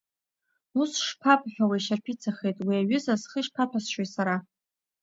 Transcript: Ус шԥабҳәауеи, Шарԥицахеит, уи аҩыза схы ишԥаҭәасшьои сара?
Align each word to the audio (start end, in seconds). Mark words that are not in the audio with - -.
Ус 0.81 0.91
шԥабҳәауеи, 1.07 1.83
Шарԥицахеит, 1.85 2.57
уи 2.67 2.75
аҩыза 2.81 3.15
схы 3.21 3.37
ишԥаҭәасшьои 3.41 4.07
сара? 4.13 4.35